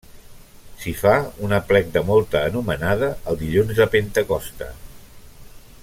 S'hi 0.83 0.93
fa 1.01 1.11
un 1.47 1.53
aplec 1.57 1.91
de 1.97 2.03
molta 2.07 2.41
anomenada 2.53 3.11
el 3.33 3.39
dilluns 3.43 3.75
de 3.81 3.89
Pentecosta. 3.97 4.73